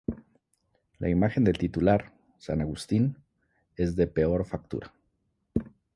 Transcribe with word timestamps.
La 0.97 1.09
imagen 1.09 1.43
del 1.43 1.59
titular, 1.59 2.11
San 2.39 2.59
Agustín, 2.59 3.19
es 3.75 3.95
de 3.95 4.07
peor 4.07 4.45
factura. 4.45 4.91